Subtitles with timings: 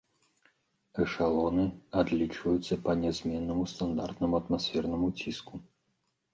[1.03, 1.65] Эшалоны
[2.03, 5.55] адлічваюцца па нязменнаму стандартнаму атмасферным ціску.